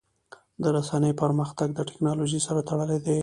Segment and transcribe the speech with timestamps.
[0.61, 3.17] د رسنیو پرمختګ د ټکنالوژۍ سره تړلی دی.